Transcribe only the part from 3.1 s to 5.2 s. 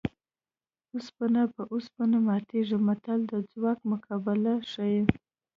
د ځواک مقابله ښيي